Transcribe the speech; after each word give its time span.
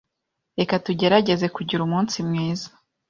Reka 0.59 0.75
tugerageze 0.85 1.45
kugira 1.55 1.81
umunsi 1.87 2.17
mwiza. 2.27 2.69